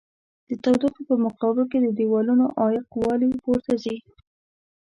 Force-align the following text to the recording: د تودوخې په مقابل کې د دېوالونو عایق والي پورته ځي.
د 0.49 0.51
تودوخې 0.63 1.03
په 1.09 1.15
مقابل 1.25 1.65
کې 1.71 1.79
د 1.81 1.87
دېوالونو 1.97 2.45
عایق 2.59 2.87
والي 3.01 3.29
پورته 3.43 3.73
ځي. 3.83 3.97